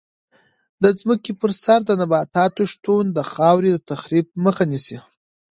د 0.83 0.85
ځمکې 0.99 1.31
په 1.39 1.47
سر 1.63 1.79
د 1.89 1.91
نباتاتو 2.01 2.63
شتون 2.71 3.03
د 3.17 3.19
خاورې 3.31 3.69
د 3.73 3.77
تخریب 3.89 4.25
مخه 4.45 4.63
نیسي. 4.71 4.97